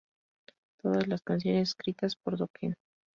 Todas 0.81 1.07
las 1.07 1.21
canciones 1.21 1.69
escritas 1.69 2.15
por 2.15 2.35
Dokken. 2.35 2.73